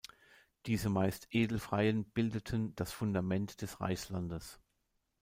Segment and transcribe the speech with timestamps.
[0.65, 4.59] Diese meist Edelfreien bildeten das Fundament des Reichslandes.